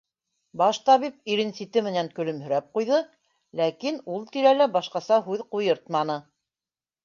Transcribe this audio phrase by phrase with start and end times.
[0.61, 3.03] -Баш табип ирен сите менән көлөмһөрәп ҡуйҙы,
[3.61, 6.21] ләкин ул тирәлә башҡаса һүҙ ҡуйыртманы.